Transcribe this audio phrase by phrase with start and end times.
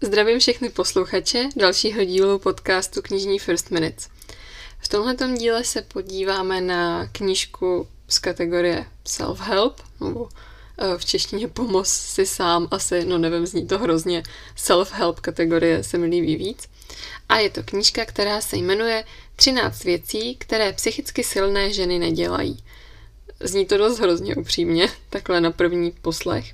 [0.00, 4.08] Zdravím všechny posluchače dalšího dílu podcastu Knižní First Minutes.
[4.78, 10.28] V tomto díle se podíváme na knížku z kategorie self-help, nebo
[10.78, 14.22] eh, v češtině pomoz si sám, asi, no nevím, zní to hrozně,
[14.56, 16.68] self-help kategorie se mi líbí víc.
[17.28, 19.04] A je to knížka, která se jmenuje
[19.36, 22.64] 13 věcí, které psychicky silné ženy nedělají.
[23.40, 26.52] Zní to dost hrozně upřímně, takhle na první poslech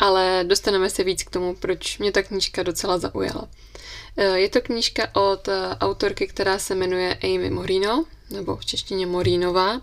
[0.00, 3.48] ale dostaneme se víc k tomu, proč mě ta knížka docela zaujala.
[4.16, 9.06] E, je to knížka od e, autorky, která se jmenuje Amy Morino, nebo v češtině
[9.06, 9.82] Morinová.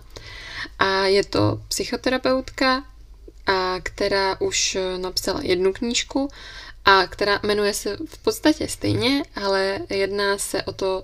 [0.80, 2.84] A je to psychoterapeutka,
[3.48, 6.30] a která už napsala jednu knížku
[6.86, 11.03] a která jmenuje se v podstatě stejně, ale jedná se o to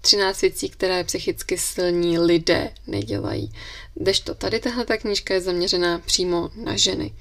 [0.00, 3.52] 13 věcí, které psychicky silní lidé nedělají.
[3.94, 7.14] Kdežto tady tahle ta knížka je zaměřená přímo na ženy.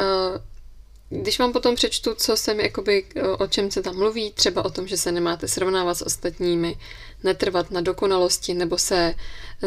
[0.00, 0.40] Eh,
[1.08, 3.04] když vám potom přečtu, co jsem, jakoby,
[3.38, 6.76] o čem se tam mluví, třeba o tom, že se nemáte srovnávat s ostatními,
[7.24, 9.14] netrvat na dokonalosti nebo se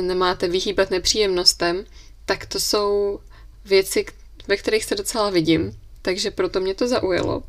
[0.02, 1.86] nemáte vyhýbat nepříjemnostem,
[2.26, 3.20] tak to jsou
[3.66, 4.06] věci,
[4.48, 7.44] ve kterých se docela vidím, takže proto mě to zaujalo.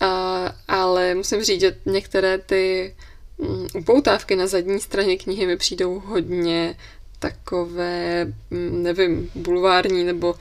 [0.00, 2.94] A, eh, ale musím říct, že některé ty
[3.36, 6.76] um, upoutávky na zadní straně knihy mi přijdou hodně
[7.18, 10.34] takové, um, nevím, bulvární nebo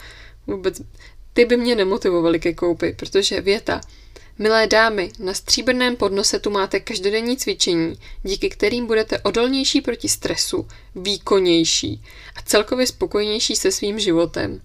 [0.48, 0.82] vůbec
[1.38, 3.82] ty by mě nemotivovaly ke koupi, protože věta
[4.40, 10.68] Milé dámy, na stříbrném podnose tu máte každodenní cvičení, díky kterým budete odolnější proti stresu,
[10.96, 12.04] výkonnější
[12.36, 14.62] a celkově spokojenější se svým životem.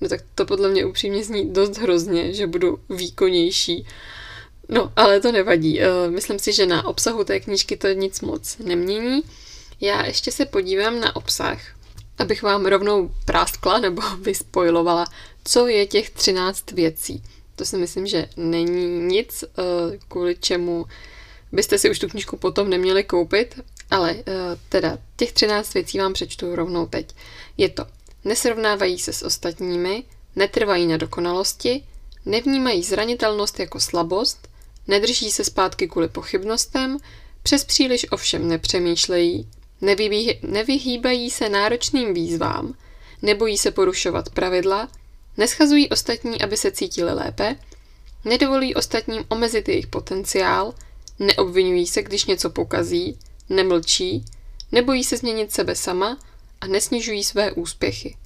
[0.00, 3.86] No tak to podle mě upřímně zní dost hrozně, že budu výkonnější.
[4.68, 5.80] No, ale to nevadí.
[5.80, 9.22] Eh, myslím si, že na obsahu té knížky to nic moc nemění.
[9.80, 11.58] Já ještě se podívám na obsah,
[12.18, 15.04] abych vám rovnou práskla nebo vyspojlovala,
[15.48, 17.22] co je těch 13 věcí.
[17.56, 20.86] To si myslím, že není nic, eh, kvůli čemu
[21.52, 24.22] byste si už tu knížku potom neměli koupit, ale eh,
[24.68, 27.14] teda těch 13 věcí vám přečtu rovnou teď.
[27.56, 27.86] Je to
[28.24, 30.04] nesrovnávají se s ostatními,
[30.36, 31.84] netrvají na dokonalosti,
[32.26, 34.48] nevnímají zranitelnost jako slabost,
[34.88, 36.98] nedrží se zpátky kvůli pochybnostem,
[37.42, 39.48] přes příliš ovšem nepřemýšlejí,
[40.42, 42.74] nevyhýbají se náročným výzvám,
[43.22, 44.88] nebojí se porušovat pravidla,
[45.38, 47.56] neschazují ostatní, aby se cítili lépe,
[48.24, 50.74] nedovolí ostatním omezit jejich potenciál,
[51.18, 53.18] neobvinují se, když něco pokazí,
[53.48, 54.24] nemlčí,
[54.72, 56.18] nebojí se změnit sebe sama
[56.60, 58.16] a nesnižují své úspěchy.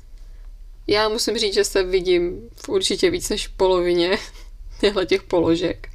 [0.86, 4.18] Já musím říct, že se vidím v určitě víc než polovině
[4.80, 5.88] těchto těch položek.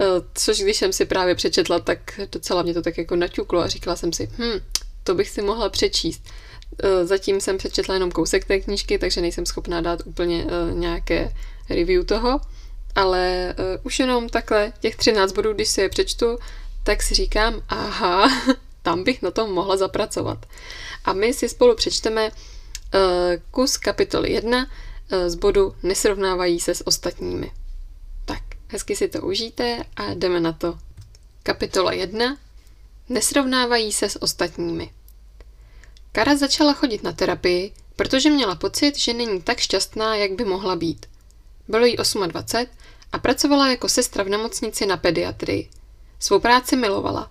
[0.00, 3.68] Eh, což když jsem si právě přečetla, tak docela mě to tak jako naťuklo a
[3.68, 4.60] říkala jsem si, hm,
[5.04, 6.22] to bych si mohla přečíst.
[6.82, 11.32] Eh, zatím jsem přečetla jenom kousek té knížky, takže nejsem schopná dát úplně eh, nějaké
[11.70, 12.40] review toho,
[12.94, 16.38] ale už jenom takhle těch 13 bodů, když si je přečtu,
[16.82, 18.28] tak si říkám, aha,
[18.82, 20.46] tam bych na tom mohla zapracovat.
[21.04, 22.30] A my si spolu přečteme
[23.50, 24.66] kus kapitoly 1
[25.26, 27.50] z bodu Nesrovnávají se s ostatními.
[28.70, 30.78] Hezky si to užijte a jdeme na to.
[31.42, 32.36] Kapitola 1.
[33.08, 34.92] Nesrovnávají se s ostatními.
[36.18, 40.76] Kara začala chodit na terapii, protože měla pocit, že není tak šťastná, jak by mohla
[40.76, 41.06] být.
[41.68, 42.66] Bylo jí 28
[43.12, 45.68] a pracovala jako sestra v nemocnici na pediatrii.
[46.18, 47.30] Svou práci milovala.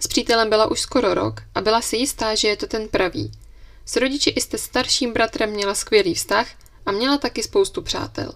[0.00, 3.32] S přítelem byla už skoro rok a byla si jistá, že je to ten pravý.
[3.86, 6.46] S rodiči i se starším bratrem měla skvělý vztah
[6.86, 8.32] a měla taky spoustu přátel.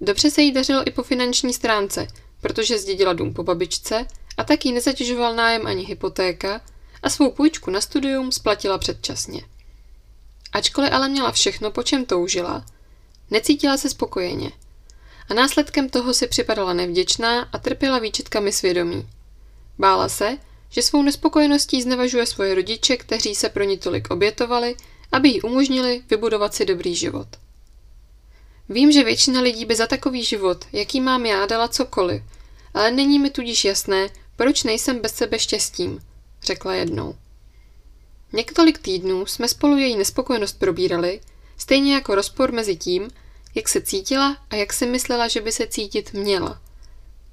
[0.00, 2.06] Dobře se jí dařilo i po finanční stránce,
[2.40, 4.06] protože zdědila dům po babičce
[4.36, 6.60] a taky nezatěžoval nájem ani hypotéka
[7.02, 9.42] a svou půjčku na studium splatila předčasně.
[10.52, 12.66] Ačkoliv ale měla všechno, po čem toužila,
[13.30, 14.52] necítila se spokojeně.
[15.28, 19.08] A následkem toho si připadala nevděčná a trpěla výčitkami svědomí.
[19.78, 20.38] Bála se,
[20.70, 24.76] že svou nespokojeností znevažuje svoje rodiče, kteří se pro ní tolik obětovali,
[25.12, 27.28] aby jí umožnili vybudovat si dobrý život.
[28.68, 32.22] Vím, že většina lidí by za takový život, jaký mám já, dala cokoliv,
[32.74, 36.00] ale není mi tudíž jasné, proč nejsem bez sebe štěstím,
[36.48, 37.14] řekla jednou.
[38.32, 41.20] Několik týdnů jsme spolu její nespokojenost probírali,
[41.56, 43.10] stejně jako rozpor mezi tím,
[43.54, 46.60] jak se cítila a jak si myslela, že by se cítit měla.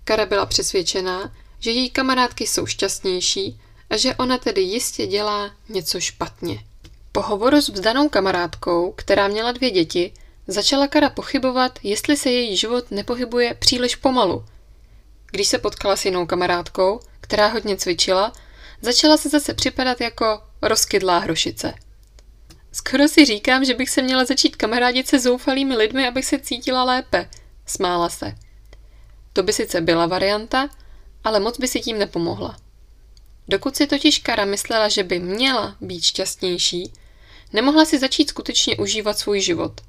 [0.04, 3.60] Kara byla přesvědčená, že její kamarádky jsou šťastnější
[3.90, 6.64] a že ona tedy jistě dělá něco špatně.
[7.12, 10.14] Po hovoru s vzdanou kamarádkou, která měla dvě děti,
[10.48, 14.46] Začala Kara pochybovat, jestli se její život nepohybuje příliš pomalu.
[15.32, 18.34] Když se potkala s jinou kamarádkou, která hodně cvičila,
[18.86, 21.74] začala se zase připadat jako rozkydlá hrošice.
[22.72, 26.84] Skoro si říkám, že bych se měla začít kamarádit se zoufalými lidmi, abych se cítila
[26.84, 27.30] lépe,
[27.66, 28.36] smála se.
[29.34, 30.70] To by sice byla varianta,
[31.24, 32.58] ale moc by si tím nepomohla.
[33.48, 36.94] Dokud si totiž Kara myslela, že by měla být šťastnější,
[37.54, 39.82] nemohla si začít skutečně užívat svůj život.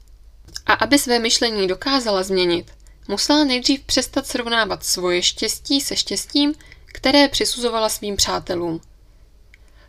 [0.66, 2.72] A aby své myšlení dokázala změnit,
[3.08, 6.54] musela nejdřív přestat srovnávat svoje štěstí se štěstím,
[6.96, 8.81] které přisuzovala svým přátelům.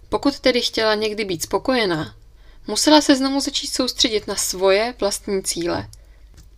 [0.10, 2.16] Pokud tedy chtěla někdy být spokojená,
[2.68, 5.88] musela se znovu začít soustředit na svoje vlastní cíle.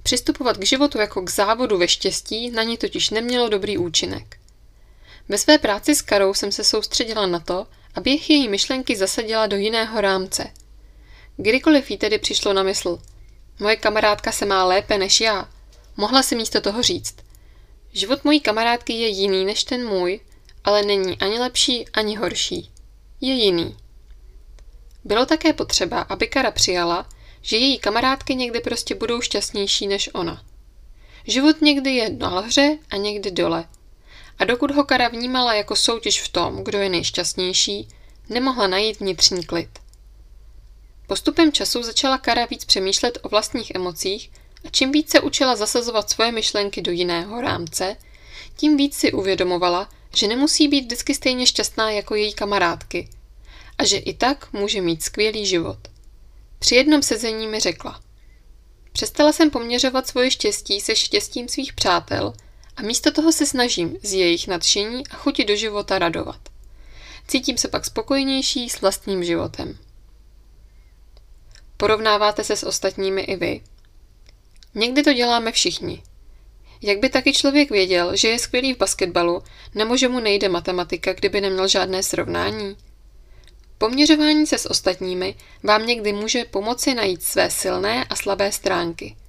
[0.04, 4.38] Přistupovat k životu jako k závodu ve štěstí na ní totiž nemělo dobrý účinek.
[5.30, 9.58] Ve své práci s Karou jsem se soustředila na to, abych její myšlenky zasadila do
[9.58, 10.52] jiného rámce.
[11.38, 13.02] Kdykoliv jí tedy přišlo na mysl,
[13.60, 15.50] moje kamarádka se má lépe než já,
[15.98, 17.16] mohla si místo toho říct.
[17.94, 20.20] Život mojí kamarádky je jiný než ten můj,
[20.64, 22.72] ale není ani lepší, ani horší.
[23.22, 23.78] Je jiný.
[25.04, 27.10] Bylo také potřeba, aby Kara přijala,
[27.42, 30.44] že její kamarádky někdy prostě budou šťastnější než ona.
[31.28, 33.66] Život někdy je nahoře a někdy dole–
[34.40, 37.88] a dokud ho Kara vnímala jako soutěž v tom, kdo je nejšťastnější,
[38.30, 39.70] nemohla najít vnitřní klid.
[41.08, 44.32] Postupem času začala Kara víc přemýšlet o vlastních emocích
[44.66, 47.98] a čím víc se učila zasazovat svoje myšlenky do jiného rámce,
[48.58, 53.10] tím víc si uvědomovala, že nemusí být vždycky stejně šťastná jako její kamarádky
[53.78, 55.78] a že i tak může mít skvělý život.
[56.60, 58.02] Při jednom sezení mi řekla.
[58.92, 62.34] Přestala jsem poměřovat svoje štěstí se štěstím svých přátel–
[62.80, 66.40] a místo toho se snažím z jejich nadšení a chuti do života radovat.
[67.28, 69.78] Cítím se pak spokojenější s vlastním životem.
[71.78, 73.64] Porovnáváte se s ostatními i vy?
[74.76, 76.04] Někdy to děláme všichni.
[76.82, 79.44] Jak by taky člověk věděl, že je skvělý v basketbalu,
[79.76, 82.78] nebo že mu nejde matematika, kdyby neměl žádné srovnání?
[83.78, 89.16] Poměřování se s ostatními vám někdy může pomoci najít své silné a slabé stránky–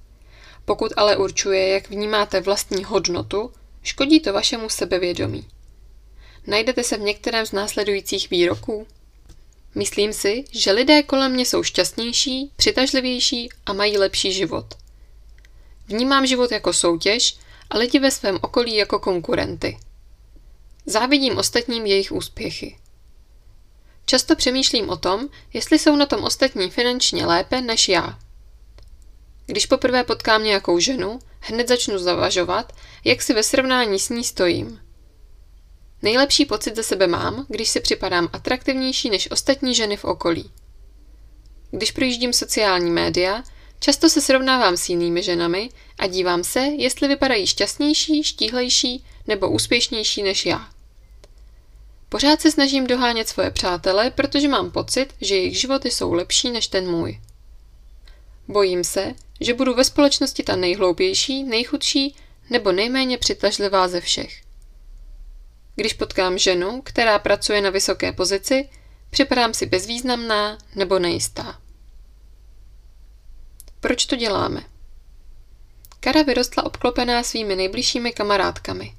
[0.65, 3.51] pokud ale určuje, jak vnímáte vlastní hodnotu,
[3.83, 5.47] škodí to vašemu sebevědomí.
[6.47, 8.87] Najdete se v některém z následujících výroků?
[9.75, 14.65] Myslím si, že lidé kolem mě jsou šťastnější, přitažlivější a mají lepší život.
[15.91, 17.37] Vnímám život jako soutěž
[17.69, 19.77] a lidi ve svém okolí jako konkurenty.
[20.85, 22.77] Závidím ostatním jejich úspěchy.
[24.05, 28.19] Často přemýšlím o tom, jestli jsou na tom ostatní finančně lépe než já.
[29.45, 32.73] Když poprvé potkám nějakou ženu, hned začnu zavažovat,
[33.03, 34.79] jak si ve srovnání s ní stojím.
[36.01, 40.51] Nejlepší pocit ze sebe mám, když si připadám atraktivnější než ostatní ženy v okolí.
[41.71, 43.43] Když projíždím sociální média,
[43.81, 45.69] často se srovnávám s jinými ženami
[45.99, 50.69] a dívám se, jestli vypadají šťastnější, štíhlejší nebo úspěšnější než já.
[52.09, 56.67] Pořád se snažím dohánět svoje přátele, protože mám pocit, že jejich životy jsou lepší než
[56.67, 57.19] ten můj.
[58.47, 62.15] Bojím se, že budu ve společnosti ta nejhloupější, nejchudší
[62.49, 64.41] nebo nejméně přitažlivá ze všech.
[65.75, 68.69] Když potkám ženu, která pracuje na vysoké pozici,
[69.09, 71.60] připadám si bezvýznamná nebo nejistá.
[73.81, 74.61] Proč to děláme?
[75.99, 78.95] Kara vyrostla obklopená svými nejbližšími kamarádkami.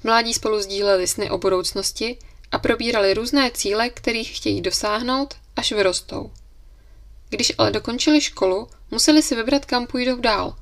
[0.00, 2.18] V mládí spolu sdíleli sny o budoucnosti
[2.52, 6.30] a probírali různé cíle, kterých chtějí dosáhnout, až vyrostou.
[7.28, 10.56] Když ale dokončili školu, museli si vybrat, kam půjdou dál.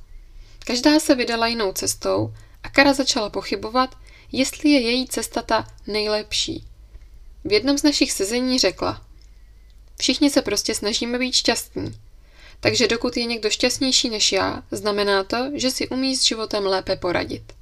[0.66, 3.94] Každá se vydala jinou cestou a Kara začala pochybovat,
[4.32, 6.64] jestli je její cesta ta nejlepší.
[7.44, 9.02] V jednom z našich sezení řekla,
[9.98, 12.00] všichni se prostě snažíme být šťastní.
[12.60, 16.96] Takže dokud je někdo šťastnější než já, znamená to, že si umí s životem lépe
[16.96, 17.52] poradit.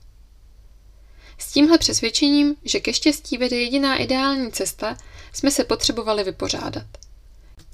[1.39, 4.97] S tímhle přesvědčením, že ke štěstí vede jediná ideální cesta,
[5.33, 6.87] jsme se potřebovali vypořádat.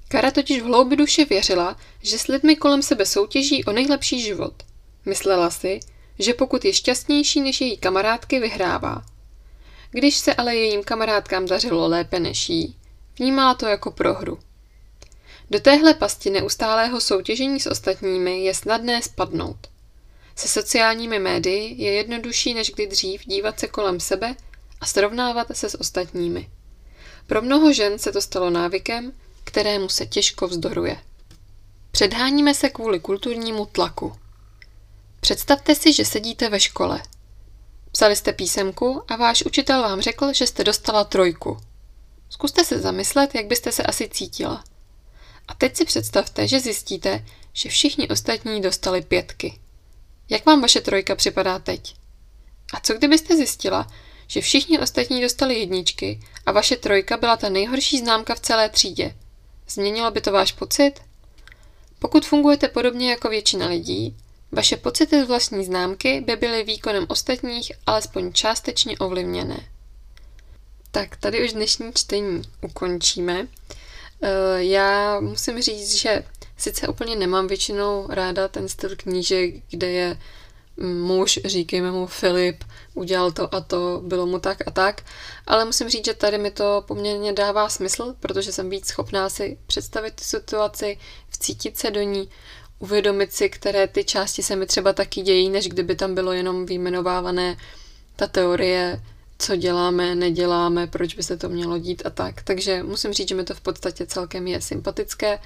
[0.09, 4.55] Kara totiž v hloubi duše věřila, že s lidmi kolem sebe soutěží o nejlepší život.
[5.05, 5.81] Myslela si,
[6.19, 9.05] že pokud je šťastnější než její kamarádky, vyhrává.
[9.91, 12.77] Když se ale jejím kamarádkám dařilo lépe než jí,
[13.19, 14.39] vnímala to jako prohru.
[15.53, 19.57] Do téhle pasti neustálého soutěžení s ostatními je snadné spadnout.
[20.37, 24.37] Se sociálními médii je jednodušší než kdy dřív dívat se kolem sebe
[24.81, 26.51] a srovnávat se s ostatními.
[27.27, 29.13] Pro mnoho žen se to stalo návykem
[29.45, 30.97] kterému se těžko vzdoruje.
[31.91, 34.13] Předháníme se kvůli kulturnímu tlaku.
[35.21, 37.03] Představte si, že sedíte ve škole.
[37.93, 41.59] Psali jste písemku a váš učitel vám řekl, že jste dostala trojku.
[42.31, 44.65] Zkuste se zamyslet, jak byste se asi cítila.
[45.53, 49.59] A teď si představte, že zjistíte, že všichni ostatní dostali pětky.
[50.29, 51.95] Jak vám vaše trojka připadá teď?
[52.75, 53.93] A co kdybyste zjistila,
[54.27, 59.15] že všichni ostatní dostali jedničky a vaše trojka byla ta nejhorší známka v celé třídě?
[59.69, 60.93] Změnilo by to váš pocit?
[61.99, 64.17] Pokud fungujete podobně jako většina lidí,
[64.55, 69.69] Vaše pocity z vlastní známky by byly výkonem ostatních alespoň částečně ovlivněné.
[70.91, 73.47] Tak, tady už dnešní čtení ukončíme.
[74.23, 76.23] Eh, já musím říct, že
[76.57, 80.19] sice úplně nemám většinou ráda ten styl knížek, kde je
[80.77, 82.65] muž, říkejme mu Filip,
[82.95, 85.03] udělal to a to, bylo mu tak a tak,
[85.47, 89.59] ale musím říct, že tady mi to poměrně dává smysl, protože jsem víc schopná si
[89.67, 90.99] představit tu situaci,
[91.29, 92.29] vcítit se do ní,
[92.79, 96.67] uvědomit si, které ty části se mi třeba taky dějí, než kdyby tam bylo jenom
[96.67, 97.57] výjmenovávané
[98.17, 99.03] ta teorie,
[99.43, 102.43] co děláme, neděláme, proč by se to mělo dít a tak.
[102.43, 105.39] Takže musím říct, že mi to v podstatě celkem je sympatické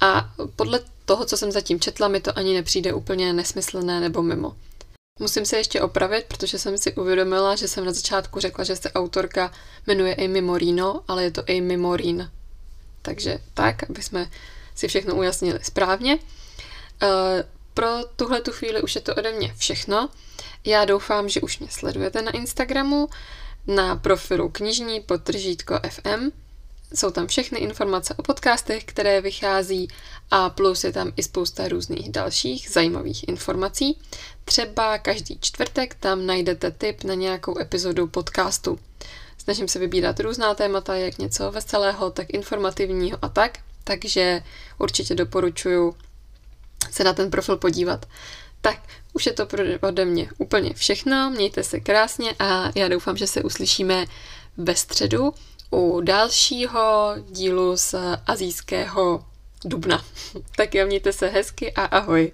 [0.00, 4.56] a podle toho, co jsem zatím četla, mi to ani nepřijde úplně nesmyslné nebo mimo.
[5.20, 8.92] Musím se ještě opravit, protože jsem si uvědomila, že jsem na začátku řekla, že se
[8.92, 9.52] autorka
[9.86, 12.30] jmenuje Amy Morino, ale je to Amy Morin.
[13.02, 14.30] Takže tak, aby jsme
[14.74, 16.18] si všechno ujasnili správně.
[17.02, 20.08] Eh, pro tuhle tu chvíli už je to ode mě všechno.
[20.64, 23.08] Já doufám, že už mě sledujete na Instagramu,
[23.66, 26.30] na profilu knižní podtržítko FM.
[26.94, 29.88] Jsou tam všechny informace o podcastech, které vychází
[30.30, 33.98] a plus je tam i spousta různých dalších zajímavých informací.
[34.44, 38.78] Třeba každý čtvrtek tam najdete tip na nějakou epizodu podcastu.
[39.38, 44.42] Snažím se vybírat různá témata, jak něco veselého, tak informativního a tak, takže
[44.78, 45.94] určitě doporučuji
[46.90, 48.06] se na ten profil podívat.
[48.64, 49.48] Tak, už je to
[49.80, 54.06] ode mě úplně všechno, mějte se krásně a já doufám, že se uslyšíme
[54.56, 55.34] ve středu
[55.70, 57.94] u dalšího dílu z
[58.26, 59.24] azijského
[59.64, 60.04] dubna.
[60.56, 62.32] Tak jo, mějte se hezky a ahoj.